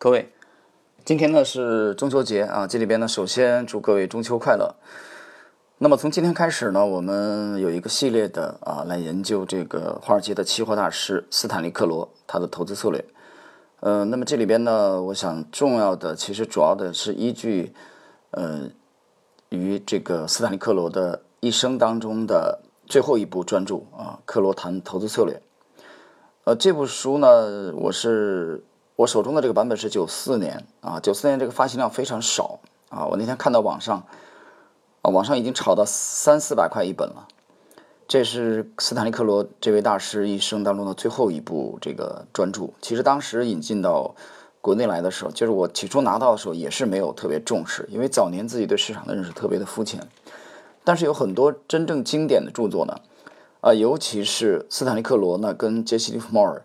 [0.00, 0.32] 各位，
[1.04, 4.76] 今天呢是中秋节啊，这里边呢首先祝各位中秋快乐。
[5.78, 13.04] 那么从今天开始呢，我们有一个系列的啊，来研究这个华尔街的期货大师斯坦利克罗他的投资策略。
[13.80, 17.74] 呃，那么这里边呢，我想重要的其实主要的是依据
[18.30, 18.68] 呃
[19.48, 25.34] 于这个斯坦利克罗的一生当中的最后一部专著啊，《克罗谈投资策略》。
[26.44, 28.62] 呃，这部书呢，我是。
[28.98, 33.06] 我手中的这个版本是九四年啊，九四年这个发行量非常少啊。
[33.06, 34.04] 我那天看到网上
[35.02, 37.28] 啊，网上已经炒到三四百块一本了。
[38.08, 42.70] 这是斯坦利克罗这位大师一生当中的最后一部这个专著。
[42.80, 44.16] 其实当时引进到
[44.60, 50.08] 国内来的时候，就是我起初拿到的时候也是没有特别重视，因为早年自己对市场的认识特别的肤浅。
[50.82, 52.96] 但是有很多真正经典的著作呢，
[53.60, 56.64] 啊，尤其是斯坦利克罗呢，跟杰西·利弗莫尔。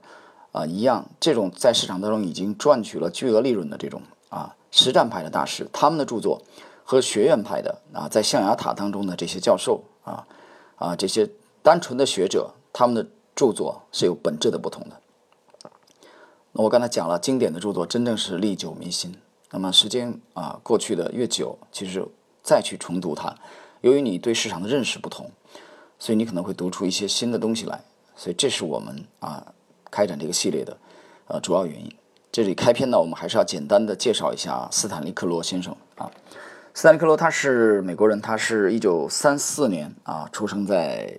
[0.54, 6.44] 啊，一样，这种在市场当中已经赚取了巨额利润的这种啊实战派的大师，他们的著作
[6.86, 10.28] 和学院派的啊在象牙塔当中的这些教授啊
[10.76, 11.28] 啊这些
[11.64, 13.04] 单纯的学者，他们的
[13.36, 15.02] 著作是有本质的不同的。
[16.52, 19.16] 那我刚才讲了，经典的著作真正是历久弥新。
[19.50, 22.08] 那么时间啊过去的越久，其实
[22.44, 23.36] 再去重读它，
[23.82, 25.32] 由于你对市场的认识不同，
[25.98, 27.84] 所以你可能会读出一些新的东西来。
[28.16, 29.52] 所以这是我们啊。
[29.94, 30.76] 开展这个系列的，
[31.28, 31.94] 呃，主要原因。
[32.32, 36.10] 这里开篇呢，我们还是要简单的介绍一下斯坦利克罗先生啊。
[36.74, 41.16] 斯坦利克罗他是美国人，他是一九三四年啊出生在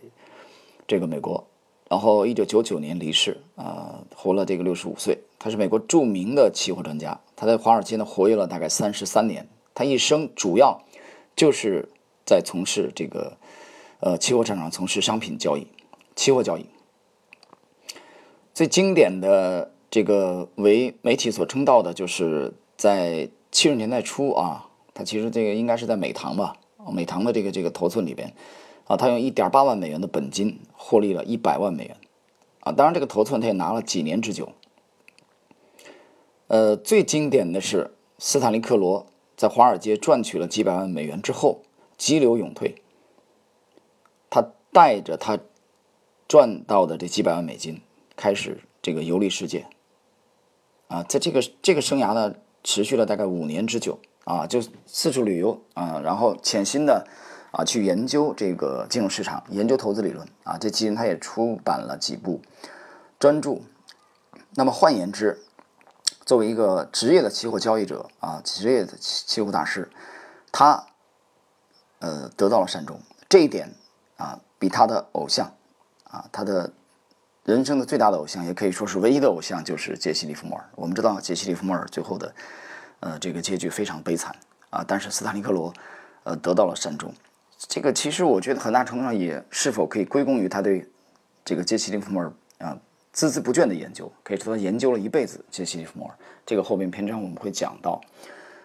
[0.88, 1.46] 这个美国，
[1.88, 5.16] 然后一九九九年离世啊，活了这个六十五岁。
[5.38, 9.46] 他是美国著名的期货专家，他在华尔街呢活跃了大概三十三年。
[9.72, 10.82] 他一生主要
[11.36, 11.88] 就是
[12.26, 13.36] 在从事这个
[14.00, 15.64] 呃期货市场上，从事商品交易、
[16.16, 16.66] 期货交易。
[18.54, 26.56] 最经典的这个为媒体所称道的，就是在七十年代初啊，他其实这个应该是在美堂吧，
[26.92, 28.32] 美堂的这个这个头寸里边，
[28.86, 31.96] 啊，他用一点八万美元的本金获利了一百万美元，
[32.60, 34.52] 啊，当然这个头寸他也拿了几年之久。
[36.46, 39.06] 呃，最经典的是斯坦利克罗
[39.36, 41.62] 在华尔街赚取了几百万美元之后，
[41.98, 42.76] 急流勇退，
[44.30, 45.40] 他带着他
[46.28, 47.80] 赚到的这几百万美金。
[48.16, 49.66] 开始这个游历世界，
[50.88, 57.06] 啊，在这个这个生涯呢，持续了大概五年之久啊，就四处旅游啊，然后潜心的
[57.50, 60.56] 啊去研究这个金融市场，研究投资理论啊。
[60.56, 62.40] 这期间他也出版了几部
[63.18, 63.60] 专著。
[64.54, 65.42] 那么换言之，
[66.24, 69.90] 作为一个职业的期货交易者啊，职业的期期货大师，
[70.52, 70.86] 他
[71.98, 73.00] 呃得到了善终。
[73.28, 73.74] 这一点
[74.16, 75.52] 啊，比他的偶像
[76.04, 76.72] 啊，他的。
[77.44, 80.64] 人生的最大的偶像，也可以说是唯一的偶像，就是杰西·利弗莫尔。
[80.74, 82.34] 我们知道，杰西·利弗莫尔最后的，
[83.00, 84.34] 呃，这个结局非常悲惨
[84.70, 84.82] 啊。
[84.88, 85.70] 但是斯坦尼克罗，
[86.22, 87.12] 呃，得到了善终。
[87.58, 90.88] 这个其实我觉得很大程度上也是否可以归功于他对
[91.44, 92.78] 这个杰西·利弗莫尔啊
[93.14, 96.14] 孜孜不倦的研究，可以说他研究了一辈子杰西·利弗莫尔。
[96.46, 98.00] 这个后面篇章我们会讲到。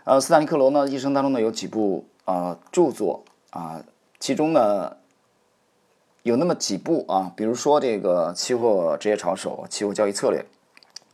[0.06, 3.84] 呃，斯坦尼克罗呢，一生当中呢有几部啊著作啊，
[4.22, 4.96] 其中呢。
[6.24, 10.46] 有那么几部啊，比如说这个期货职业炒手、期货交易策略，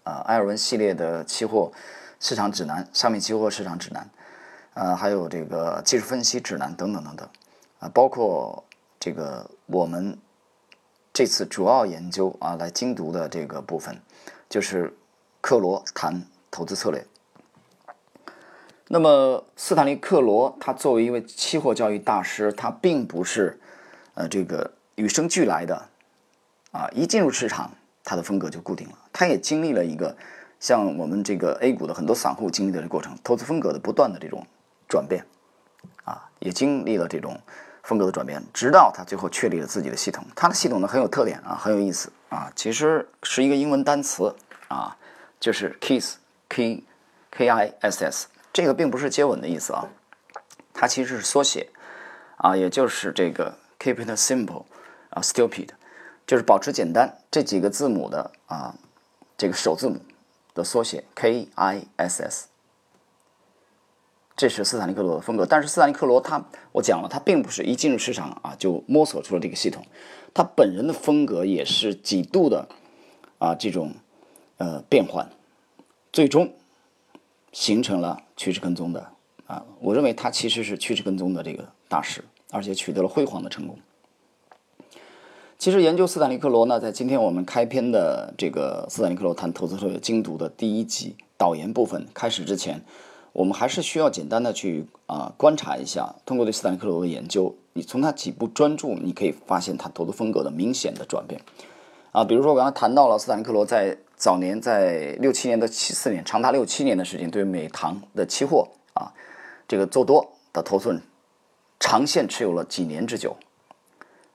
[0.03, 1.71] 啊，埃尔文系列的期货
[2.19, 4.09] 市场指南、商品期货市场指南，
[4.73, 7.29] 呃，还有这个技术分析指南等等等等，
[7.79, 8.63] 啊，包括
[8.99, 10.17] 这个我们
[11.13, 14.01] 这次主要研究啊来精读的这个部分，
[14.49, 14.91] 就是
[15.39, 17.05] 克罗谈投资策略。
[18.87, 23.59] 那么斯坦利克罗他作为一位期货交易大师，他并不是
[24.15, 24.71] 呃这个。
[24.95, 25.89] 与生俱来的，
[26.71, 27.71] 啊，一进入市场，
[28.03, 28.97] 他的风格就固定了。
[29.11, 30.15] 他也经历了一个
[30.59, 34.45] 像我们这个 A 股的很多散户经历的这过程，投资风格的不断的这种
[34.87, 35.25] 转变，
[36.03, 37.39] 啊，也经历了这种
[37.83, 40.25] 风格的转变，直到他最后确立了自己的系统。
[40.35, 44.35] 他的系统呢很有特点啊，很有意思啊，其实是一个英文单词
[44.69, 44.97] 啊，
[45.39, 46.83] 就是 KISS，K
[47.31, 49.87] K I S S，这个并不是接吻的意思啊，
[50.73, 51.69] 它其实是缩写
[52.37, 54.63] 啊，也就是这个 Keep it simple。
[55.15, 55.69] 啊，stupid，
[56.27, 58.75] 就是保持简单这几个字母的啊，
[59.37, 60.01] 这个首字母
[60.53, 62.47] 的缩写 K I S S，
[64.35, 65.45] 这是斯坦利克罗的风格。
[65.45, 69.85] 但是斯坦利克罗他，我讲了，他并不是一进入市场啊就摸索出了这个系统，
[70.33, 72.67] 他本人的风格也是几度的
[73.37, 73.93] 啊这种
[74.57, 75.29] 呃变换，
[76.11, 76.53] 最终
[77.53, 79.09] 形成了趋势跟踪的
[79.47, 79.65] 啊。
[79.79, 82.21] 我认为他其实是趋势跟踪的这个大师，
[82.51, 83.79] 而且取得了辉煌的成功。
[85.57, 92.79] 其实研究斯坦利克罗呢，在今天我们开篇的这个斯坦利克罗谈投资策略精读的第一集导言部分开始之前，
[93.31, 101.41] 我们还是需要简单的去啊观察一下，通过对斯坦利克罗的研究，你从他几部专著，你可以发现他投资风格的明显的转变
[102.11, 102.23] 啊。
[102.23, 109.11] 比如说我刚才谈到了斯坦利克罗在早年在六七年的七四年，长达六七年的时间，对美糖的期货啊
[109.67, 111.01] 这个做多的头寸，
[111.79, 113.35] 长线持有了几年之久，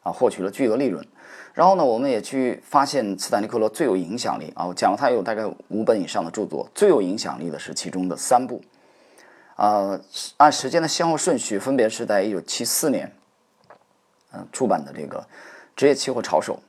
[0.02, 1.06] 啊获取了巨额利润。
[1.52, 8.62] 然后呢，我们也去发现斯坦利克罗最有影响力啊，我讲了他有大概五本以上的著作，最有影响力的是其中的三部，
[9.56, 10.00] 啊，
[10.36, 13.12] 按时间的先后顺序，分别是在一九七四年，
[14.32, 15.18] 嗯，出版的这个
[15.74, 16.60] 《职业期货炒手》，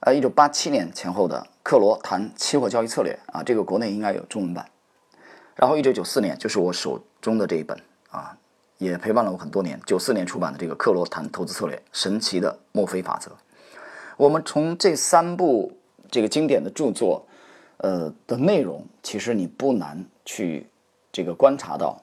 [0.00, 4.66] 呃，一九八七年前后的《克罗谈期货交易策略》啊，这个国内应该有中文版，
[5.54, 7.78] 然后一九九四年就是我手中的这一本
[8.10, 8.36] 啊，
[8.82, 13.30] 也陪伴了我很多年，九四年出版的这个《克罗谈投资策略：神奇的墨菲法则》。
[14.16, 15.72] 我们从这三部
[16.10, 17.24] 这个经典的著作，
[17.76, 20.66] 呃的内容，其实你不难去
[21.12, 22.02] 这个观察到，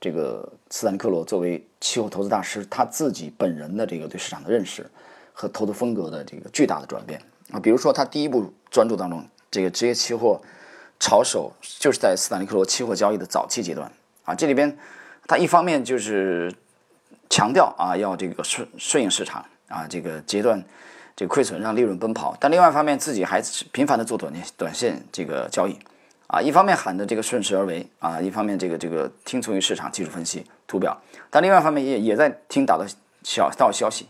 [0.00, 4.84] 这个斯坦利克罗作为期货投资大师，他自己本人的这个对市场的认识
[5.32, 7.20] 和投资风格的这个巨大的转变
[7.52, 7.60] 啊。
[7.60, 10.40] 比如说他第一部专著当中，这个职业期货
[10.98, 13.90] 炒手就是在斯坦利克罗期货交易的早期阶段
[14.24, 14.34] 啊。
[14.34, 14.76] 这里边
[15.28, 16.52] 他一方面就是
[17.30, 20.60] 强调啊要这个顺顺应市场啊这个阶段。
[21.14, 23.42] 这个亏损让利润奔跑，但另外一方面自己还
[23.72, 25.76] 频繁的做短线短线这个交易，
[26.28, 30.96] 啊，一方面喊的这个顺势而为啊，一方面这个这个听从于市场技术分析图表，
[31.28, 32.86] 但另外一方面也也在听打的
[33.24, 34.06] 小道消息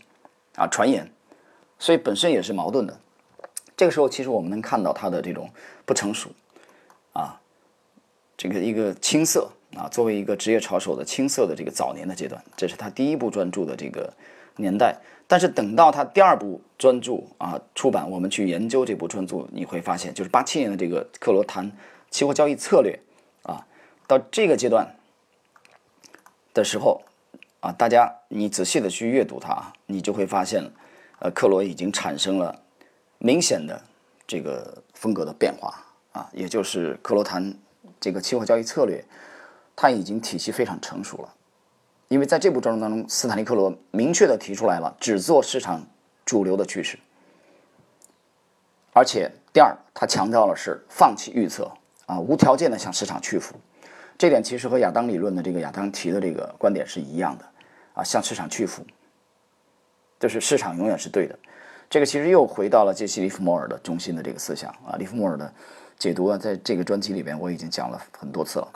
[0.55, 1.11] 啊传言，
[1.79, 2.95] 所以本身也是矛盾的。
[3.75, 5.49] 这个时候其实我们能看到他的这种
[5.87, 6.29] 不成熟
[7.13, 7.41] 啊，
[8.37, 14.13] 这个一个青涩啊，作为一个职业炒手的青涩的这个早年的阶段，这是他第一部专注的这个
[14.55, 14.97] 年代。
[15.27, 21.71] 但是等到他第二部专著啊出版，我们去研究这部专著，你会发现，就是八七年的这个《克罗谈
[22.09, 22.99] 期货交易策略》
[23.51, 23.67] 啊，
[24.07, 24.95] 到这个阶段
[26.51, 27.03] 的时候
[27.59, 30.63] 啊，大家你仔细的去阅读它，你就会发现，
[31.19, 32.59] 呃，克罗已经产生了
[33.19, 33.79] 明显的
[34.25, 37.53] 这个风格的变化啊，也就是《克罗谈
[37.99, 38.97] 这个期货交易策略》，
[39.81, 41.33] 它已经体系非常成熟了。
[42.09, 45.87] 因为在这部专著当中，斯坦利克罗明确的提出来了，只做市场
[46.25, 46.99] 主流的趋势。
[48.91, 51.71] 而且第二，他强调的是放弃预测
[52.07, 53.55] 啊，无条件的向市场屈服。
[54.17, 57.45] 这点其实和亚当理论的这个亚当提的这个观点是一样的
[57.93, 58.85] 啊，向市场屈服，
[60.19, 61.39] 就是市场永远是对的。
[61.89, 65.53] 这个其实又回到了杰西·利弗莫尔的中心的这个思想啊，利弗莫尔的
[65.97, 68.67] 解读啊，在这个专辑里边我已经讲了很多次了，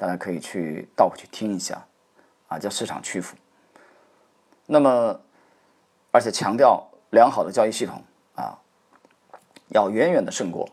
[0.00, 1.84] 大家可以去倒回去听一下。
[2.48, 3.36] 啊，叫市场屈服。
[4.64, 5.20] 那么，
[6.10, 8.02] 而且强调良好的交易系统
[8.34, 8.58] 啊，
[9.68, 10.66] 要远远的胜过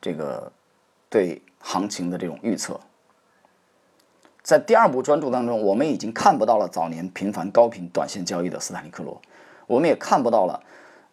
[0.00, 0.50] 这个
[1.10, 2.80] 对行情的这种预测。
[4.42, 9.20] 在第二部专注当中，我们已经看不到了早年频繁高频短线交易的斯坦利克罗，
[9.68, 10.60] 我们也看不到了，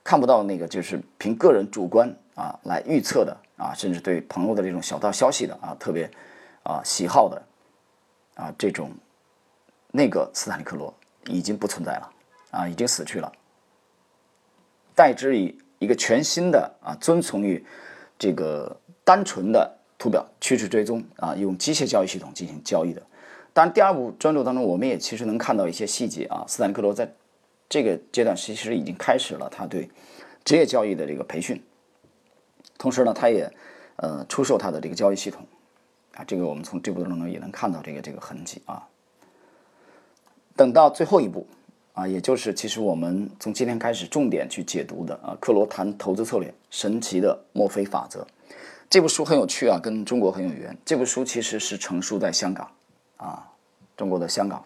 [0.04, 6.10] 看不到那个就是凭个人主观啊来预测的啊，甚至对朋友的这种小道消息的啊特别
[6.64, 7.40] 啊喜好的
[8.40, 8.90] 啊这种。
[9.92, 10.94] 那个斯坦利克罗
[11.26, 12.12] 已经不存在了，
[12.52, 13.32] 啊，已经死去了。
[14.94, 17.66] 代之以一个全新的啊，遵从于
[18.20, 23.02] 这个单纯的图表趋势追踪啊，用机械交易系统进行交易的。
[23.52, 26.46] 当然，第二步专注当中，我们也其实能看到一些细节啊。
[26.48, 27.12] 斯坦利克罗在
[27.68, 29.90] 这个阶段其实已经开始了他对
[30.46, 31.60] 职业交易的这个培训，
[32.78, 33.52] 同时呢，他也
[33.96, 35.44] 呃出售他的这个交易系统
[36.16, 36.24] 啊。
[36.26, 38.88] 这个我们从这部当中也能看到这个这个痕迹啊。
[40.56, 41.48] 等到最后一步，
[41.94, 48.28] 啊，也就是其实我们从今天开始重点去解读的啊，克罗谈投资策略，神奇的墨菲法则，
[48.90, 50.78] 这部书很有趣啊，跟中国很有缘。
[50.84, 52.70] 这部书其实是成书在香港，
[53.16, 53.48] 啊，
[53.96, 54.66] 中国的香港，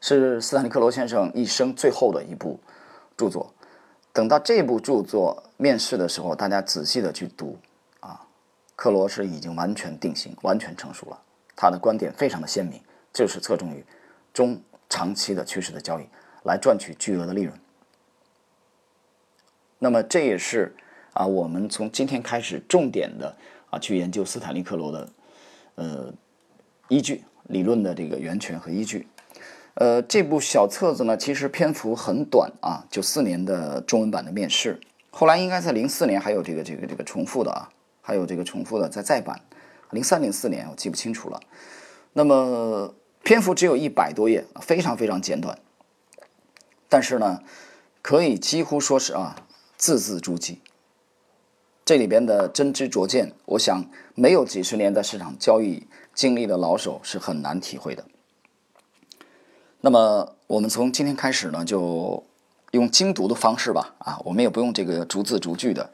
[0.00, 2.60] 是斯坦利克罗先生一生最后的一部
[3.16, 3.52] 著作。
[4.12, 7.56] 等到这部著作面世的时候，大家仔细的去读，
[8.78, 11.20] 克罗是已经完全定型、完全成熟了，
[11.56, 12.80] 他的观点非常的鲜明，
[13.12, 13.84] 就是侧重于
[14.32, 14.58] 中。
[14.90, 16.04] 长期的趋势的交易
[16.44, 17.54] 来赚取巨额的利润，
[19.78, 20.74] 那么这也是
[21.12, 23.36] 啊，我们从今天开始重点的
[23.68, 25.08] 啊去研究斯坦利克罗的
[25.74, 26.10] 呃
[26.88, 29.06] 依据理论的这个源泉和依据。
[29.74, 34.80] 呃，这部小册子呢，其实篇幅很短啊，九四年的中文版的面试，
[35.10, 37.68] 后来应该在零四年还有这个这个这个重复的啊，
[38.08, 39.38] 还有这个重复的在再版，
[39.90, 41.38] 零三零四年我记不清楚了。
[42.14, 42.94] 那么。
[43.24, 45.58] 篇幅只有一百多页，非常非常简短，
[46.88, 47.42] 但是呢，
[48.00, 49.36] 可以几乎说是啊
[49.76, 50.56] 字字珠玑，
[51.84, 53.84] 这里边的真知灼见，我想
[54.14, 58.06] 没有几十年在市场交易经历的老手是很难体会的。
[59.82, 62.24] 那么我们从今天开始呢，就
[62.70, 65.90] 用精读的方式吧，啊，我们也不用这个逐字逐句的，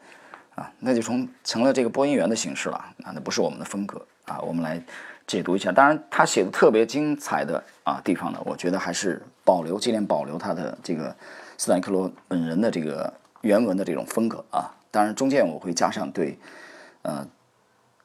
[0.55, 4.81] 啊，那就从成了这个播音员的形式了，啊，那不是我们的风格，啊，我们来
[5.27, 5.73] 解读一下。
[5.73, 11.15] 当然，他写的特别精彩的啊地方呢，我觉得还是保留尽量保留他的这个
[11.59, 14.73] 斯坦克罗本人的这个原文的这种风格啊。
[14.93, 16.39] 当然，中间我会加上对
[17.03, 17.27] 呃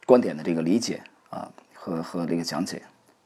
[0.07, 2.81] 观点的这个理解啊和和这个讲解。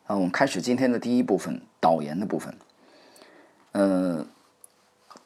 [0.06, 2.54] 啊，我们开始今天的第一部分导言的部分。
[3.72, 4.28] 嗯，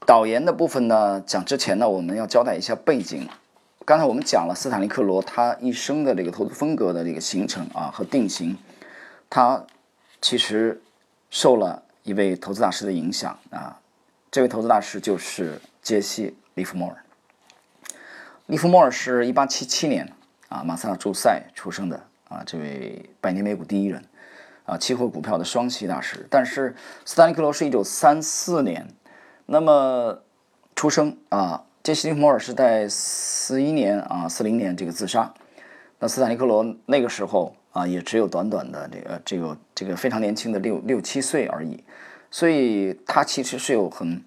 [0.06, 3.28] 导言的部分呢，讲之前呢，我们要交代一下背景。
[3.88, 8.58] 刚才我们讲了斯坦利克罗他一生的这个投资风格的这个形成啊和定型，
[9.30, 9.66] 他
[10.22, 10.82] 其实
[11.30, 13.80] 受了一位投资大师的影响啊，
[14.30, 16.98] 这位投资大师就是杰西·利弗莫尔。
[18.48, 20.12] 利弗莫尔是一八七七年
[20.50, 21.96] 啊马萨诸塞出生的
[22.28, 24.04] 啊，这位百年美股第一人。
[24.66, 26.76] 啊，期货股票的双栖大师，但是
[27.06, 28.86] 斯坦利克罗是一九三四年，
[29.46, 30.24] 那么
[30.76, 35.34] 出生啊，杰西·利弗莫尔是在四一年啊，四零年这个自杀，
[36.00, 41.82] 那斯坦利克罗那个时候啊，也只有短短的这个这个这个非常年轻的六六七岁而已，
[42.30, 44.22] 所以他其实是有很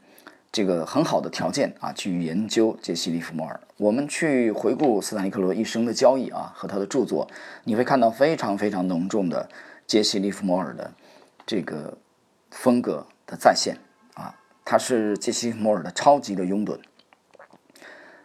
[0.50, 3.60] 这个很好的条件啊，去研究杰西·利弗莫尔。
[3.76, 7.28] 我们去回顾斯坦利克罗一生的交易啊和他的著作，
[7.64, 9.46] 你会看到非常非常浓重的。
[9.86, 10.90] 杰西·利弗莫尔的
[11.44, 11.98] 这个
[12.52, 13.76] 风格的再现
[14.14, 16.78] 啊，他是杰西·利弗莫尔的超级的拥趸。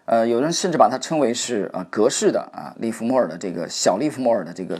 [0.06, 4.80] 呃，有人甚至把它称为是啊格式的啊利弗莫尔的这个小利弗莫尔的这个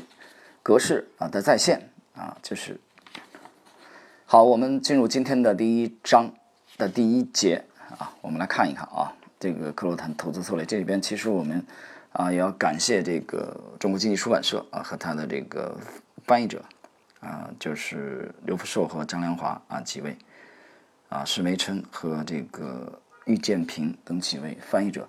[0.62, 2.80] 格式啊的再现啊，就是
[4.26, 4.44] 好。
[4.44, 6.32] 我们进入今天的第一章
[6.78, 7.64] 的第一节
[7.98, 11.66] 啊，我们来看一看啊，这个克罗坦投资策略这里边其实我们
[12.12, 15.76] 啊也要感谢这个中国经济出版社啊和他的这个
[16.26, 16.62] 翻译者。
[17.22, 20.16] 啊，就是刘福寿和张良华啊几位，
[21.10, 25.08] 啊史梅琛和这个郁建平等几位翻译者，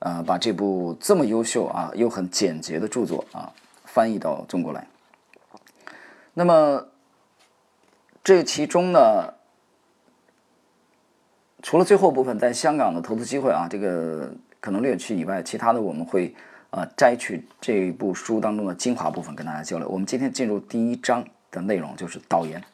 [0.00, 3.52] 啊把这部这么优秀啊又很简洁的著作啊
[3.84, 4.86] 翻译到中国来。
[6.34, 6.86] 那么
[8.24, 9.34] 这其中呢，
[11.62, 16.34] 除了最后部分在香港的投资机会啊，这个可能略去以外，其他的我们会
[16.70, 19.88] 啊摘取这部书当中的精华部分跟大家交流。
[19.88, 21.24] 我们今天进入第一章。
[21.52, 22.64] 的内容就是导言，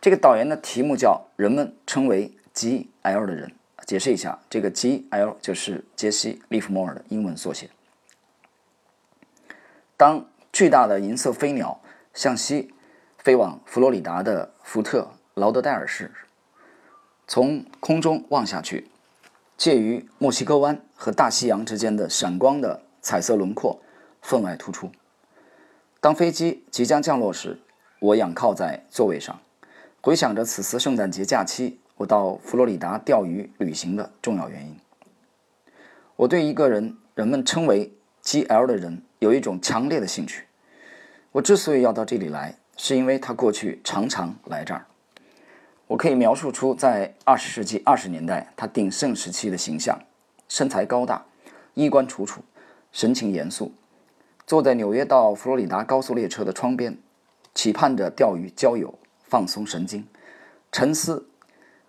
[0.00, 3.26] 这个导言的题目叫“人们称为 G.L.
[3.26, 3.52] 的人”。
[3.84, 5.36] 解释一下，这个 G.L.
[5.40, 7.68] 就是杰西·利弗莫尔的英文缩写。
[9.96, 11.80] 当巨大的银色飞鸟
[12.14, 12.74] 向西
[13.18, 16.10] 飞往佛罗里达的福特劳德代尔市，
[17.26, 18.90] 从空中望下去，
[19.56, 23.80] 介于墨西哥湾和大西洋之间的闪光的彩色轮廓
[24.20, 24.90] 分外突出。
[26.00, 27.60] 当飞机即将降落时，
[28.00, 29.40] 我仰靠在座位上，
[30.00, 34.76] 回想着此次圣诞节假期我到佛罗里达钓鱼旅行的重要原因。
[36.16, 40.44] 我对一个人，人们称为 G.L 的人，有一种强烈的兴趣。
[41.32, 44.86] 我之所以要到这里来，是因为他过去常常来这儿。
[45.88, 49.98] 我可以描述出在二十世纪二十年代他鼎盛时期的形象：
[50.48, 51.24] 身材高大，
[51.74, 52.42] 衣冠楚楚，
[52.92, 53.72] 神情严肃，
[54.46, 56.96] 坐在纽约到佛罗里达高速列车的窗边。
[57.54, 60.06] 期盼着钓鱼、交友、放松神经、
[60.70, 61.28] 沉思、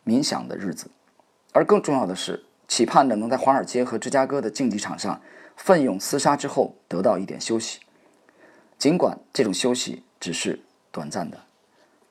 [0.05, 0.89] 冥想的日子，
[1.51, 5.21] 而更重要的是，期盼着能在华尔街和芝加哥的竞技场上
[5.55, 7.79] 奋勇厮杀之后得到一点休息，
[8.77, 10.59] 尽管这种休息只是
[10.91, 11.39] 短暂的。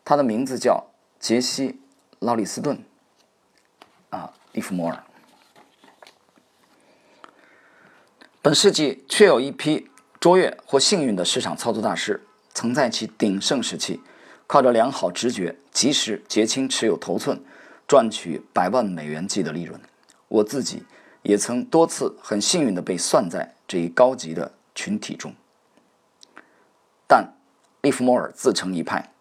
[0.05, 0.87] 他的名字叫
[1.21, 1.69] 杰西·
[2.19, 2.83] 劳里斯顿，
[4.11, 5.05] 啊，利弗摩尔。
[8.41, 12.23] 本世纪确有一批卓越或幸运的市场操作大师。
[12.55, 14.03] 曾在其鼎盛时期，
[14.47, 17.43] 靠着良好直觉，及时结清持有头寸，
[17.87, 19.81] 赚取百万美元计的利润。
[20.29, 20.85] 我自己
[21.23, 25.35] 也曾多次很幸运地被算在这一高级的群体中。
[27.07, 27.35] 但
[27.83, 29.13] 利弗莫尔自成一派，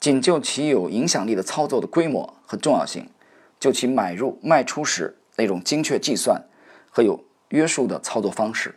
[0.00, 3.08] 仅就其有影响力的操作的规模和重要性，
[3.60, 6.42] 就其买入卖出时那种精确计算
[6.90, 8.74] 和有约束的操作方式。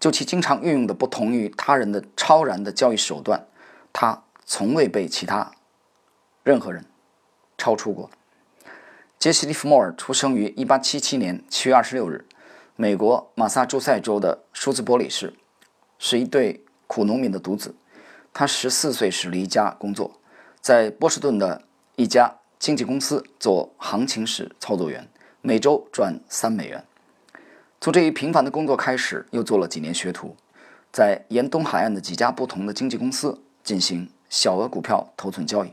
[0.00, 3.46] 就其经常运用的不同于他人的超然的交易手段，
[3.92, 5.50] 他从未被其他
[6.42, 6.84] 任何人
[7.58, 8.10] 超出过。
[9.18, 12.26] 杰西·利弗莫尔出生于1877年7月26日，
[12.76, 15.32] 美国马萨诸塞州的舒兹伯里市，
[15.98, 17.74] 是一对苦农民的独子。
[18.34, 20.20] 他14岁时离家工作，
[20.60, 21.62] 在波士顿的
[21.96, 25.08] 一家经纪公司做行情室操作员，
[25.40, 26.84] 每周赚三美元。
[27.80, 30.36] 从这一平凡的工作开始，又做了几年学徒，
[30.92, 35.72] 在沿东海岸的几家不同的经纪公司进行小额股票头寸交易。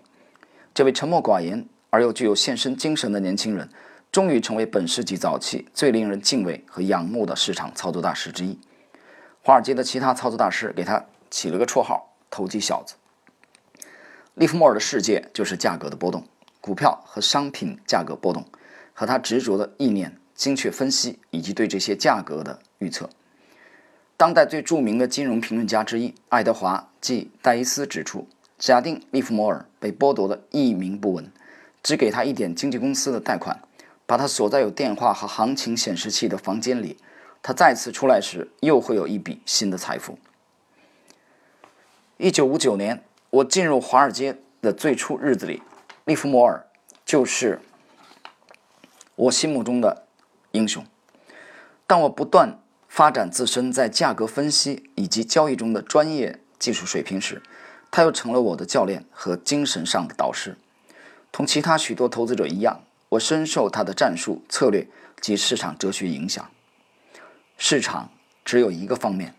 [0.74, 3.70] 这位沉默寡言而又具有献身精神的年轻人，
[4.12, 8.58] 终于成为本世纪早期最令人敬畏和仰慕的市场操作大师之一。
[9.44, 12.96] 华尔街的其他操作大师给他起了个绰号“投机小子”。
[14.34, 16.26] 利弗莫尔的世界就是价格的波动，
[16.60, 18.44] 股票和商品价格波动，
[18.96, 23.08] 和他执着的意念、精确分析以及对这些价格的预测。
[24.18, 28.28] 当代最著名的金融评论家之一爱德华 ·G· 戴伊斯指出。
[28.60, 31.30] 假定利弗莫尔被剥夺的一名不闻，
[31.84, 33.62] 只给他一点经纪公司的贷款，
[34.06, 36.98] 把他锁在有电话和行情显示器的房间里，
[37.42, 40.18] 他再次出来时又会有一笔新的财富。
[42.18, 45.62] 一九五九年，我进入华尔街的最初日子里，
[46.06, 46.66] 利弗莫尔
[47.06, 47.60] 就是
[49.16, 50.06] 我心目中的
[50.52, 50.86] 英雄。
[51.86, 57.42] 当我不断发展自身在价格分析以及交易中的专业技术水平时，
[57.92, 60.56] 他又成了我的教练和精神上的导师，
[61.34, 64.88] 同其他许多投资者一样，我深受他的战术、策略
[65.20, 66.48] 及市场哲学影响。
[67.58, 68.12] 市场
[68.46, 69.34] 只有一个方面，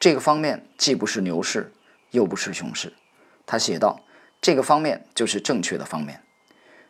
[0.00, 1.72] 这个方面既不是牛市，
[2.10, 2.92] 又不是熊市。
[3.46, 4.00] 他写道
[4.42, 6.24] ：“这个方面就是正确的方面。”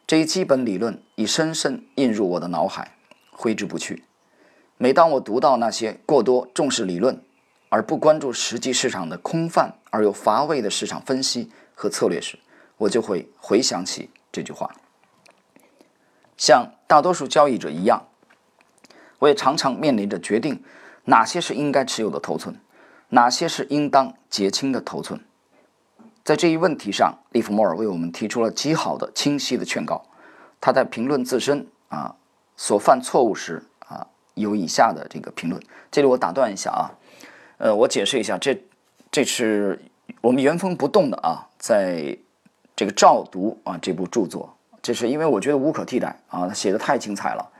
[0.08, 2.96] 这一基本理论已深深印入我的脑海，
[3.30, 4.04] 挥之不去。
[4.78, 7.22] 每当我读到那些过多重视理论，
[7.68, 12.38] 而不关注实际市场的空泛而又乏味的市场分析和策略时，
[12.78, 14.08] 我就会回想起
[14.38, 14.71] 这句话。
[16.37, 18.07] 像大多数交易者一样，
[19.18, 20.62] 我也常常面临着决定
[21.07, 22.54] 哪些是应该持有的头寸，
[23.09, 25.21] 哪些是应当结清的头寸。
[26.23, 30.04] 在这一问题上，利弗莫尔为我们提出了极好的、清晰的劝告。
[30.61, 32.14] 他在评论自身啊
[32.57, 35.61] 所犯错误时啊，有以下的这个评论。
[35.90, 36.95] 这里我打断一下啊。
[37.57, 38.62] 呃，我解释一下，这
[39.11, 39.83] 这是
[40.21, 42.16] 我们原封不动的啊，在
[42.78, 47.50] 这个照读啊这部著作，这是因为我觉得无可替代啊，他写的太精彩了。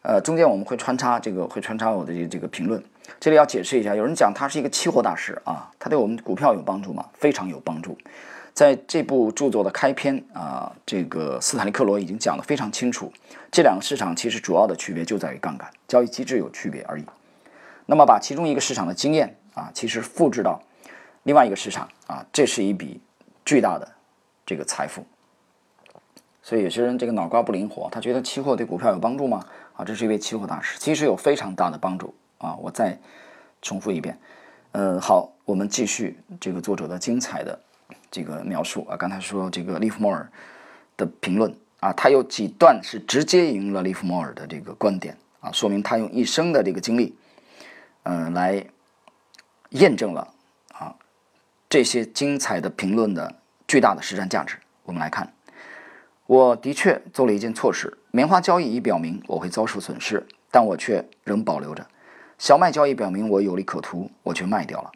[0.00, 2.82] 呃，中间我们会穿插这个，会穿插我的这个评论。
[3.20, 7.04] 这里要解释一下，有人讲他是一个期货大师啊，他对我们股票有帮助吗？
[7.12, 7.98] 非常有帮助。
[8.54, 13.12] 在这部著作的开篇啊，这个斯坦利克罗已经讲得非常清楚，
[13.52, 17.04] 这两个市场其实主要的区别就在于杠杆交易机制有区别而已。
[17.84, 20.62] 那么把其中一个市场的经验啊，其实复制到
[21.24, 22.98] 另外一个市场啊，这是一笔
[23.44, 23.86] 巨大的
[24.46, 25.04] 这个财富。
[26.40, 29.44] 所以有些人这个脑瓜不灵活，他觉得期货对股票有帮助吗？
[29.74, 32.54] 啊，这是一位期货大师，其实有非常大的帮助啊。
[32.54, 32.96] 我再
[33.60, 34.16] 重复一遍，
[34.70, 37.58] 呃，好，我们继续这个作者的精彩的
[38.10, 38.96] 这个描述啊。
[38.96, 40.30] 刚才说这个利弗莫尔
[40.96, 47.14] 的评论啊，他有几段是直接引用了利弗莫尔的这个观点啊，说明他用一生的这个经历。
[48.04, 48.64] 嗯，来
[49.70, 50.32] 验证了
[50.72, 50.94] 啊
[51.68, 53.34] 这些精彩的评论的
[53.66, 54.56] 巨大的实战价值。
[54.84, 55.32] 我们来看，
[56.26, 57.98] 我的确做了一件错事。
[58.10, 61.86] 棉花交易已表明我会遭受损失，但我却仍保留着。
[62.38, 64.92] 小麦交易表明我有利可图，我却卖掉了。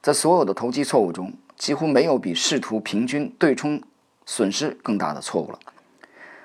[0.00, 3.82] 在所有的投机错误中，几乎没有比试图平均对冲
[4.26, 5.58] 损失更大的错误了。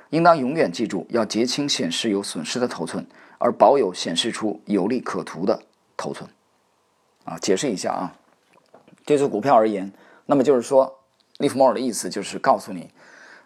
[0.09, 3.05] 应当永远记住，要结清显示有损失的头寸，
[3.37, 5.61] 而保有显示出有利可图的。
[5.97, 6.29] 头寸，
[7.25, 8.15] 啊，解释一下啊，
[9.03, 9.91] 对这股票而言，
[10.27, 10.96] 那么就是说，
[11.37, 12.91] 利弗莫尔的意思就是告诉你，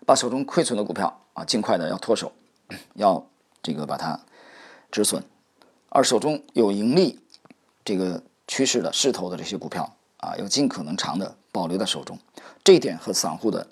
[0.05, 2.31] 把手中亏损的股票啊，尽快的要脱手，
[2.95, 3.25] 要
[3.61, 4.19] 这个把它
[4.91, 5.23] 止损，
[5.89, 7.19] 而手中有盈利
[7.83, 12.17] 这个趋势的势头的这些股票啊，要尽可能长的保留在手中。
[12.63, 13.67] 这一点和散户的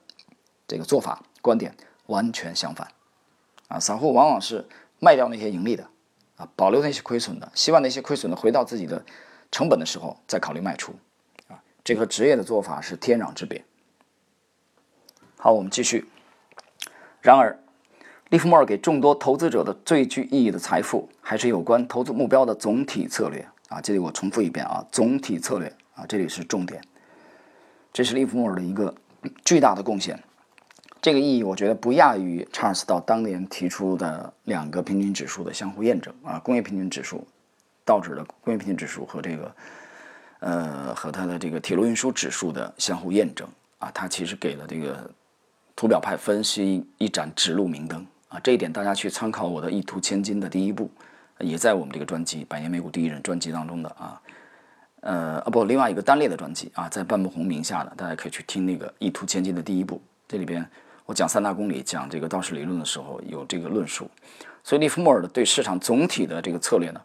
[0.68, 1.76] 这个做法观点
[2.08, 2.88] 完全相反，
[3.68, 4.68] 啊，散户往往是
[5.00, 5.88] 卖掉那些盈利的。
[6.36, 9.04] 啊，保留那些亏损的，希望那些亏损的回到自己的
[9.52, 10.94] 成本的时候再考虑卖出，
[11.50, 13.62] 啊，这和职业的做法是天壤之别。
[15.42, 16.06] 好，我们继续。
[17.22, 17.58] 然而，
[18.28, 23.48] 利弗莫尔给众多投资者的最具意义的财富，还是有关投资目标的总体策略。
[23.70, 26.82] 啊，这里我重复一遍啊，总体策略啊，这里是重点。
[27.94, 28.94] 这是利弗莫尔的一个
[29.46, 30.22] 巨大的贡献。
[31.02, 37.26] 这个意义，我觉得不亚于查尔斯到当年提出的两个平均指数的相互验证啊，工业平均指数，
[37.86, 39.56] 道指的工业平均指数和这个，
[40.40, 43.48] 呃，和它的这个铁路运输指数的相互验证
[43.78, 45.10] 啊，它其实给了这个
[45.80, 50.92] 图表派分析一盏指路明灯啊，这一点大家去参考我的《一图千金》的第一部，
[51.40, 54.22] 也在我们这个专辑《百年美股第一人》专辑当中的啊，
[55.00, 60.70] 呃，啊不，另外一个单列的专辑啊，在半木红名下的，大家可以去听那个《一图千金》的第一部，这里边。
[61.06, 64.12] 我讲三大公理，讲这个道氏理论的时候有这个论述，
[64.66, 67.02] 所以利弗莫尔的对市场总体的这个策略呢，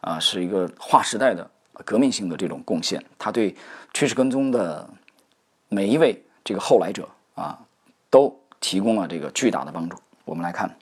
[0.00, 1.48] 啊，是一个划时代的
[1.84, 3.00] 革命性的这种贡献。
[3.16, 3.54] 他对
[3.94, 4.90] 趋势跟踪的
[5.68, 7.56] 每一位这个后来者啊，
[8.10, 9.96] 都提供了这个巨大的帮助。
[10.24, 10.76] 我们来看，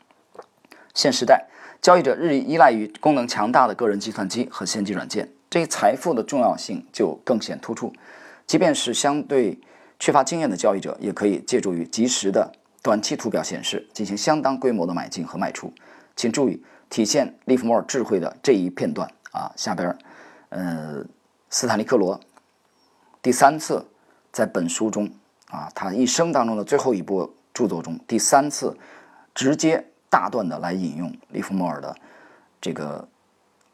[0.95, 1.47] 现时代
[1.81, 7.93] 交易者日益依赖于功能强大的个人计算机和先进软件，这一财富的重要性就更显突出。
[8.47, 9.59] 即便是相对
[9.99, 15.73] 缺乏经验的交易者，也可以借助于及时的短期图表显示，进行相当规模的买进和卖出。
[16.17, 16.63] 请注意。
[16.91, 19.99] 体现利弗莫尔智慧的这一片段啊，下边，
[20.51, 21.05] 呃，
[21.51, 22.21] 斯坦利克罗
[23.21, 23.85] 第三次
[24.31, 25.11] 在本书中
[25.55, 28.77] 啊，他一生当中的最后一部著作中，第三次
[29.33, 31.95] 直接大段的来引用利弗莫尔的
[32.61, 33.07] 这个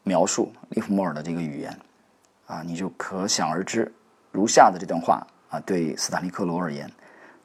[0.02, 1.74] 描述，利弗莫尔的这个语言
[2.46, 3.90] 啊，你就可想而知，
[4.30, 6.90] 如下的这段话啊，对斯坦利克罗而言，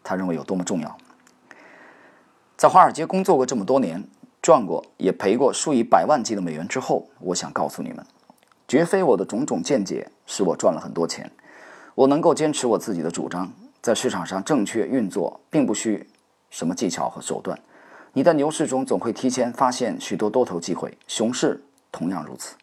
[0.03, 0.97] 他认为有多么重要。
[2.57, 4.03] 在华尔街工作过这么多年。
[4.41, 8.05] 赚过也赔过数以百万计的美元之后，我想告诉你们，
[8.67, 11.31] 绝非我的种种见解使我赚了很多钱。
[11.95, 13.51] 我能够坚持我自己的主张，
[13.85, 16.09] 在市场上正确运作，并不需
[16.49, 17.55] 什么技巧和手段。
[18.13, 22.55] 你在牛市中总会提前发现许多多头机会，熊市同样如此。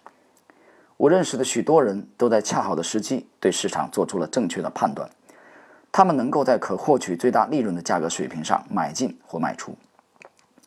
[0.97, 5.09] 我认识的许多人都在恰好的时机对市场做出了正确的判断，
[5.93, 9.77] 他们能够在可获取最大利润的价格水平上买进或卖出。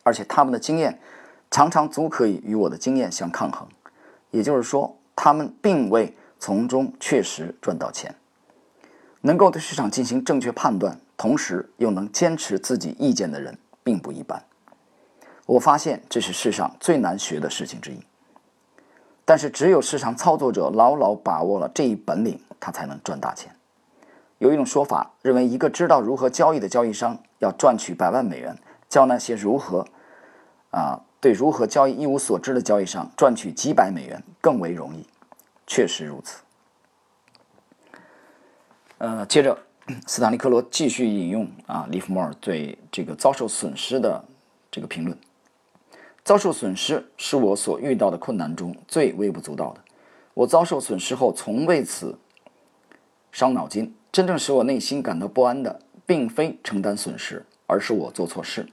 [0.04, 0.98] 而且他们的经验
[1.50, 3.68] 常常足可以与我的经验相抗衡，
[4.30, 8.14] 也就是说，他们并未从中确实赚到钱。
[9.26, 14.40] 能够对市场进行正确判断，同时又能坚持自己意见的人并不一般。
[15.46, 17.98] 我发现这是世上最难学的事情之一。
[19.24, 23.52] 但是，只有市场操作者牢牢把握了这一本领，他才能赚大钱。
[24.38, 28.56] 有一种说法认为，一个知道如何交易的交易商要赚取百万美元，
[28.88, 29.84] 教那些如何。
[30.70, 35.04] 啊，对如何交易一无所知的交易商赚取几百美元更为容易，
[35.66, 36.38] 确实如此。
[38.98, 39.58] 呃，接着，
[40.06, 44.24] 斯坦利克罗继续引用啊，利弗莫尔对这个遭受损失的
[44.70, 45.18] 这个评论：
[46.24, 49.80] 遭受损失是我所遇到的困难中最微不足道的。
[50.34, 52.18] 我遭受损失后从为此
[53.32, 58.66] 伤脑筋，真正使我内心感到不安的，并非承担损失，而是我做错事。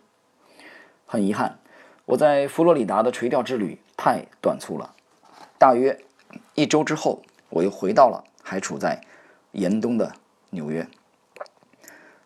[1.05, 1.59] 很遗憾。
[2.05, 4.93] 我在佛罗里达的垂钓之旅太短促了，
[5.57, 5.97] 大约
[6.53, 9.01] 一周之后，我又回到了还处在
[9.53, 10.13] 严冬的
[10.51, 10.87] 纽约。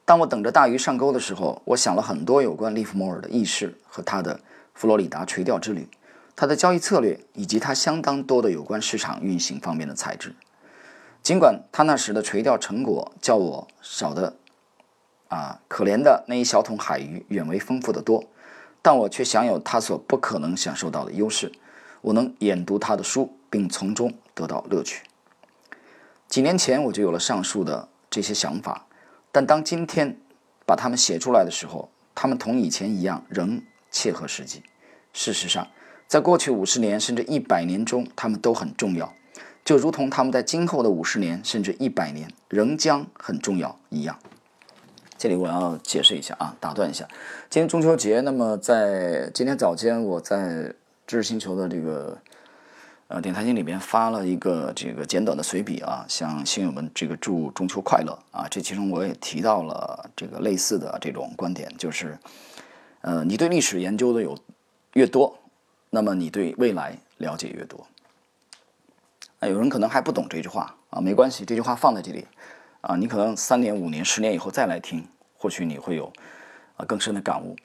[0.04, 4.40] 当我等着大鱼上钩的时候，我想了很多有关利弗莫尔的轶事和他的
[4.74, 5.88] 佛罗里达垂钓之旅，
[6.36, 10.36] 他的交易策略以及他相当多的有关市场运行方面的才智。
[11.22, 14.36] 尽管他那时的垂钓成果较我少的
[15.28, 18.24] 啊可怜的那一小桶海鱼远为丰富的多。
[18.80, 21.52] 但我却享有他所不可能享受到的优势，
[22.00, 25.04] 我能研读他的书，并从中得到乐趣。
[26.28, 28.86] 几年前我就有了上述的这些想法，
[29.32, 30.18] 但当今天
[30.66, 34.64] 把它们写出来的时候，它们同以前一样仍切合实际。
[35.14, 35.68] 事实上，
[36.08, 39.14] 在过去五十年甚至一百年中，它们都很重要，
[39.64, 44.20] 就如同他们在今后的五十年甚至一百年仍将很重要一样。
[45.18, 47.08] 这里我要解释一下啊，打断一下。
[47.50, 50.74] 今天中秋节，那么在今天早间，我在
[51.08, 52.16] 知识星球的这个
[53.08, 58.46] 呃点财经里面发了一个这个简短的随笔啊，向新友们这个祝中秋快乐啊。
[58.50, 62.20] 这其中我也提到了这个类似的这种观点，就是
[63.02, 64.38] 呃，你对历史研究的有
[64.94, 65.38] 越多，
[65.90, 67.88] 那么你对未来了解越多。
[69.40, 72.28] 啊，有人可能还不懂这句话啊，没关系，这句话放在这里。
[72.82, 76.12] 啊，你可能三年、五年、十年以后再来听，或许你会有
[76.76, 77.56] 啊更深的感悟。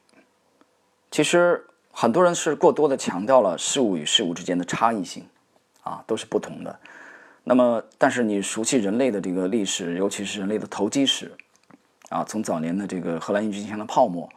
[1.10, 5.26] 其实很多人是过多的强调了事物与事物之间的差异性，
[5.82, 6.80] 啊，都是不同的。
[7.44, 11.32] 那么，但是你熟悉人类的这个历史，尤其是人类的投机史，
[12.08, 14.28] 啊，从早年的这个荷兰郁金香的泡沫，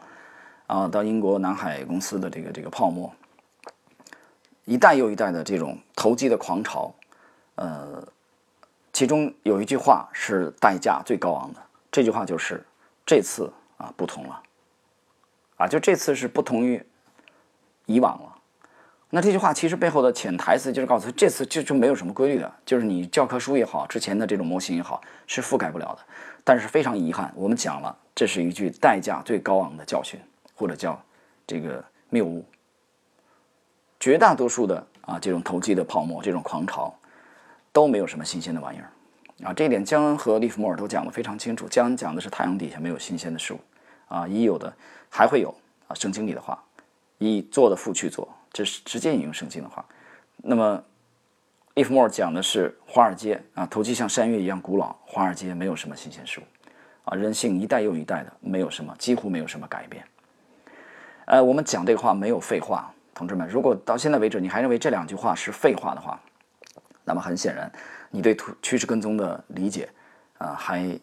[0.68, 3.12] 啊，到英国南海公司的这个这个泡沫，
[4.66, 6.94] 一代又一代的这种投机的狂潮，
[7.56, 8.08] 呃。
[8.94, 12.66] 其中有一句话是代价最高昂的，这句话就是
[13.06, 14.42] 这次啊不同了，
[15.58, 16.82] 啊就这次是不同于
[17.88, 18.35] 以往了。
[19.10, 26.00] 那这句话其实背后的潜台词就是告诉他，这次就就没有什么规律的，就是你教科书也好，之前的这种模型也好，是覆盖不了的。
[26.44, 30.20] 但是非常遗憾，我们讲了，这是一句代价最高昂的教训，
[30.54, 31.02] 或者叫
[31.48, 32.46] 这个谬误。
[34.00, 36.94] 绝大多数的啊这种投机的泡沫，这种狂潮。
[37.72, 38.88] 都没有什么新鲜的玩意儿，
[39.46, 41.68] 啊，这一点江恩和利弗莫尔都讲得非常清楚。
[41.68, 43.60] 江恩讲的是太阳底下没有新鲜的事物，
[44.08, 44.74] 啊，已有的
[45.10, 45.54] 还会有
[45.90, 45.92] 啊。
[45.94, 46.58] 圣经里的话，
[47.18, 49.84] 以做的父去做，这是直接引用圣经的话。
[50.38, 50.82] 那么
[51.74, 56.44] ，Ifmore 讲的是华尔街啊，投机像山岳一样古老，华尔街没有什么新鲜事物
[57.04, 60.06] 啊，人性一代又一代的没有什么，几乎没有什么改变。
[61.26, 66.18] 呃，我们讲这个话没有废话，同志们，如果到现在为止你还认为这两句话是废话的话，
[67.04, 67.70] 那么很显然
[68.10, 69.90] 你对趋势跟踪的理解
[70.38, 70.98] 啊还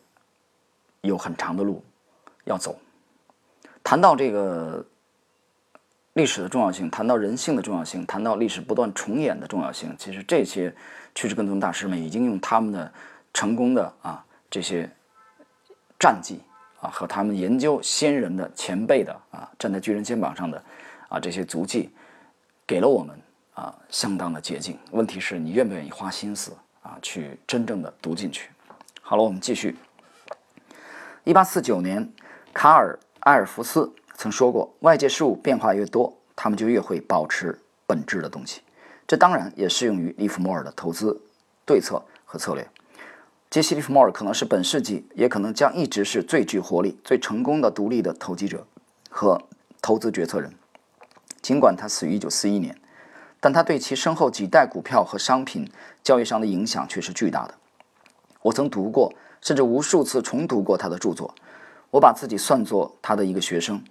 [1.03, 1.85] 有很长的路
[2.45, 2.75] 要走。
[3.85, 4.83] 谈到这个。
[6.14, 10.75] 历史的重要性，谈到人性的重要性，谈到历史不断重演的重要性，其实这些
[11.14, 12.92] 趋势跟踪大师们已经用他们的
[13.33, 14.87] 成功的啊这些
[15.98, 16.38] 战绩
[16.83, 20.62] 啊和他们研究先人的前辈的啊站在巨人肩膀上的
[21.09, 21.88] 啊这些足迹，
[22.66, 23.18] 给了我们
[23.55, 24.79] 啊相当的捷径。
[24.90, 28.51] 问题是你愿不愿意花心思啊去真正的读进去？
[29.01, 29.75] 好了，我们继续。
[31.25, 32.07] 一八四九年，
[32.53, 33.90] 卡尔埃尔福斯。
[34.23, 37.59] 曾说过，外界事物变化越多，他们就越会保持
[37.89, 38.61] 本质的东西。
[39.05, 41.21] 这当然也适用于利弗莫尔的投资
[41.67, 42.65] 对策和策略。
[43.51, 48.65] 杰西·利弗莫尔可能是本世纪，也可能将一直是最具活力、最成功的独立的投机者
[49.11, 49.43] 和
[49.81, 50.55] 投资决策人。
[51.41, 52.81] 尽管他死于1941年，
[53.41, 55.69] 但他对其身后几代股票和商品
[56.05, 57.55] 交易商的影响却是巨大的。
[58.43, 61.35] 我曾读过，甚至无数次重读过他的著作。
[61.91, 63.83] 我把自己算作他的一个学生。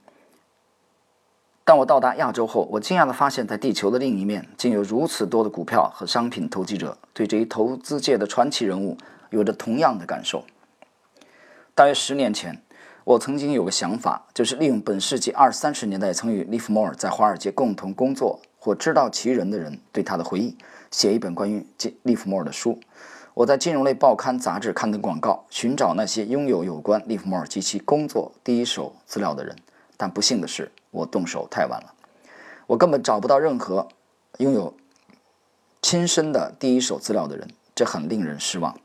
[1.64, 8.98] 当我到达亚洲后，我惊讶地发现，在地球的另一面，竟有如此多的股票和商品投机者对这一投资界的传奇人物
[9.30, 10.44] 有着同样的感受。
[11.76, 12.62] 大约十年前，
[13.04, 20.58] 我曾经有个想法，就是利用本世纪二三十年代曾与利弗莫尔在华尔街共同工作或知道其人的人对他的回忆，
[20.90, 21.66] 写一本关于
[22.02, 22.80] 利弗莫尔的书。
[23.34, 29.56] 我在金融类报刊杂志刊登广告，寻找那些拥有有关利弗莫尔及其工作第一手资料的人，
[29.96, 30.70] 但不幸的是。
[30.92, 31.94] 我动手太晚了，
[32.68, 33.88] 我根本找不到任何
[34.38, 34.74] 拥有
[35.82, 38.78] 亲身的第一手资料的人，这很令人失望。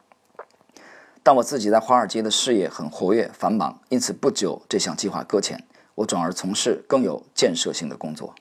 [1.23, 5.67] 但我自己在华尔街的事业很活跃繁忙，因此不久这项计划搁浅，
[5.97, 8.35] 我转而从事更有建设性的工作。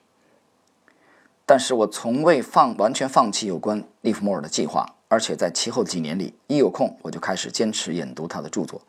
[1.44, 8.80] 但是我从未放完全放弃有关利弗莫尔的计划，而且在其后几年里，一有空我就开始坚持研读他的著作，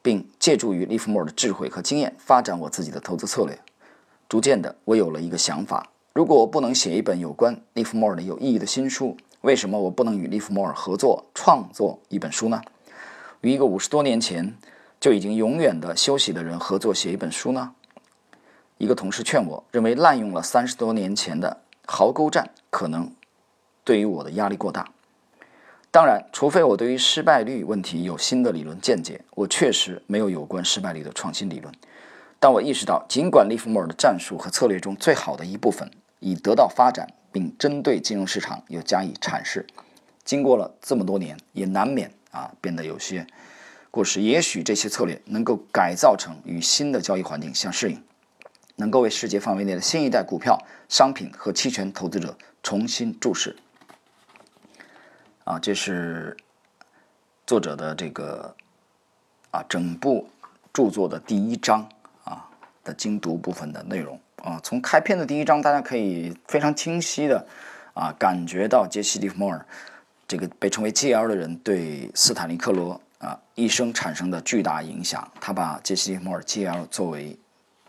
[0.00, 3.58] 并借助于利弗莫尔的智慧和经验，发展我自己的投资策略。
[4.28, 12.60] 逐渐的，我有了一个想法：如果我不能写一本有关利弗莫尔的有意义的新书，为什么我不能与利弗莫尔合作创作一本书呢？
[13.42, 14.56] 与一个五十多年前
[14.98, 17.74] 就已经永远的休息的人合作写一本书呢？
[18.78, 23.12] 一个同事劝我，认为滥用了三十多年前的壕沟战可能
[23.84, 24.88] 对于我的压力过大。
[25.90, 31.72] 当然，除非我对于失败率问题有新的理论见解，我确实没有有关失败率的创新理论。
[32.44, 39.66] 但我意识到，尽管利弗莫尔的战术和策略中最好的一部分已得到发展，并针对金融市场又加以阐释，
[40.26, 43.26] 经过了这么多年，也难免啊变得有些
[43.90, 44.20] 过时。
[44.20, 48.02] 也许这些策略能够改造成与新的交易环境相适应，
[48.76, 53.56] 能够为世界范围内的新一代股票、商品和期权投资者重新注释。
[55.44, 56.36] 啊，这是
[57.46, 58.54] 作者的这个
[59.50, 60.28] 啊整部
[60.74, 61.88] 著作的第一章。
[62.84, 67.44] 的精读部分的内容啊，从开篇的第一章，大家可以非常清晰的
[67.94, 69.66] 啊感觉到杰西·利弗莫尔
[70.28, 75.26] 这个被称为 G.L 的人对斯坦利·克罗啊一生产生的巨大影响。
[75.40, 77.38] 他把杰西·利弗莫尔 G.L 作为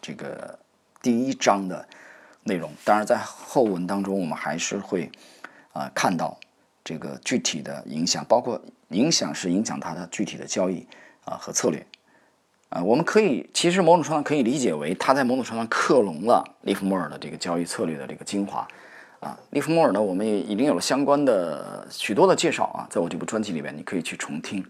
[0.01, 0.57] 这个
[1.01, 1.87] 第一章的
[2.43, 2.71] 内容。
[2.83, 5.11] 当然，在后文当中，我们还是会
[5.73, 6.37] 啊看到
[6.83, 10.87] 这个具体的影响，包括影响是影响他的具体的交易
[11.25, 11.85] 啊和策略。
[12.69, 18.67] 啊，我们可以其实某种程度上可以理解为他在某种程度上克隆了利弗莫尔的这个交易策略的这个精华。
[19.21, 24.63] 啊，利弗莫尔呢，我们也已经有了相关的许多的介绍啊，在我这部专辑里面你可以去重听。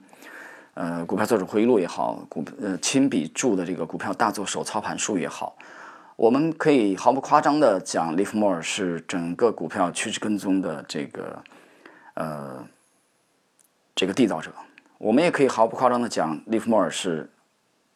[0.75, 5.58] 呃，股票作者回忆录也好，股呃亲笔著的这个股票大作手操盘术也好，
[6.15, 11.43] 我们可以毫不夸张的讲，利弗莫尔是整个股票趋势跟踪的这个
[12.13, 12.65] 呃
[13.95, 14.51] 这个缔造者。
[14.97, 17.29] 我们也可以毫不夸张的讲，利弗莫尔是。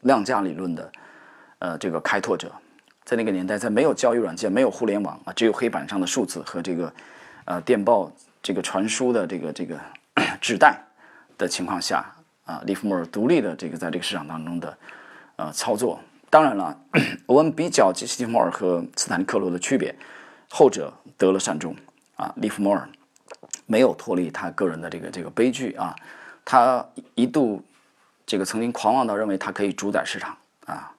[0.02, 0.92] 量价理论的，
[1.60, 2.52] 呃，这个开拓者，
[3.04, 6.94] 在那个年代，在没有交易软件、没有互联网啊，只有黑板上的数字和这个，
[7.46, 8.10] 呃，电报
[8.42, 9.78] 这个传输的这个这个
[10.40, 10.80] 纸带
[11.38, 12.06] 的情况下
[12.46, 14.78] 啊，利弗莫尔独立的这个在这个市场当中的
[15.36, 16.00] 呃操作。
[16.30, 16.80] 当然了，
[17.28, 19.94] 我们比较杰西·利弗莫尔和斯坦利·克罗的区别，
[20.50, 21.76] 后者得了善终
[22.16, 22.88] 啊，利弗莫尔
[23.66, 25.94] 没有脱离他个人的这个这个悲剧啊，
[26.46, 26.86] 他
[27.16, 27.62] 一度。
[28.30, 30.38] 这个曾经狂妄到认为他可以主宰市场
[30.68, 30.92] 啊，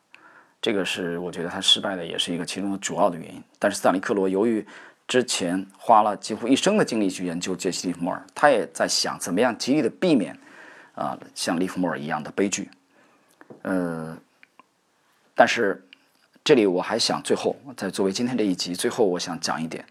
[0.61, 3.40] 这个是我觉得他失败的也是一个其中的主要的原因。
[3.57, 4.66] 但是斯坦利克罗由于
[5.07, 10.37] 之前花了几乎一生的精力去研究杰西·利弗莫尔，他也在想怎么样极力的避免
[10.97, 12.69] 啊像利弗莫尔一样的悲剧。
[13.62, 14.19] 呃，
[15.33, 15.81] 但是
[16.43, 19.85] 这里我还想最后在作为今天这一集最后，我想讲一点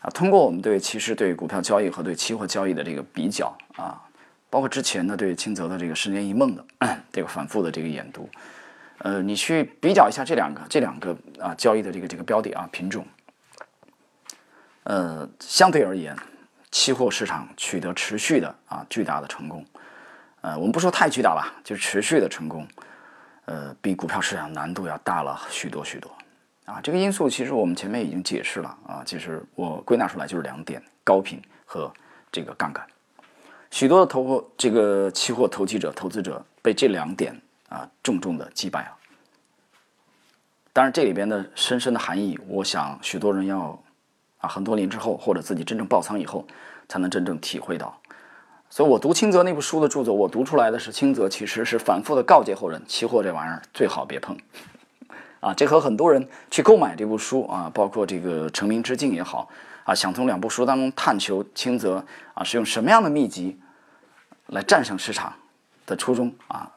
[0.00, 3.96] 啊，通过我们对其实对股票交易和对期货交易的这个比较啊，
[4.52, 6.62] 包括之前的对清泽的这个十年一梦的
[7.10, 8.28] 这个反复的这个研读，
[8.98, 13.02] 呃，你去比较一下这两个这两个啊交易的这个这个标的啊品种。
[14.82, 16.14] 呃，相对而言，
[16.70, 19.64] 期货市场取得持续的啊巨大的成功，
[20.42, 22.68] 呃，我们不说太巨大吧，就持续的成功，
[23.46, 26.14] 呃，比股票市场难度要大了许多许多，
[26.66, 31.90] 啊，这个因素其实我们前面已经解释了啊，其实我归纳出来就是两点：高频和
[32.30, 32.86] 这个杠杆。
[33.72, 37.36] 许多的投这个期货投机者、投资者被这两点
[37.68, 38.96] 啊重重的击败了。
[40.72, 43.76] 当然，这里边的深深的含义，我想许多人要。
[44.42, 46.44] 啊，很多年之后，或者自己真正爆仓以后，
[46.88, 47.96] 才能真正体会到。
[48.68, 54.36] 所以我读清泽那部书的著作，我读出来的是清泽其实是反复的告诫后人，期货这玩意儿最好别碰。
[55.38, 59.48] 啊，这和很多人去购买这部书啊，包括这个成名之境也好
[59.84, 63.60] 啊，想从两部书当中探求清泽啊是用什么样的秘籍
[64.46, 65.34] 来战胜市场
[65.86, 66.70] 的初衷啊，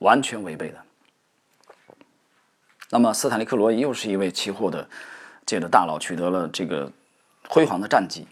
[0.00, 0.82] 完全违背的。
[2.90, 4.88] 那么斯坦利克罗又是一位期货的。
[5.46, 6.90] 界的大佬取得了这个
[7.48, 8.26] 辉煌的战绩，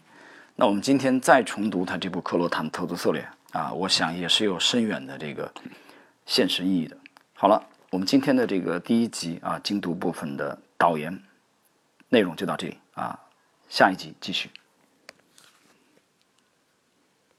[0.57, 3.25] 那我们今天再重读他这部《克罗坦投资策略》
[3.57, 5.49] 啊，我想也是有深远的这个
[6.25, 6.97] 现实意义的。
[7.33, 11.17] 好了，我们今天的这个第一集啊精读部分的导言
[12.09, 13.17] 内容就到这里啊，
[13.75, 14.49] 下一集继续。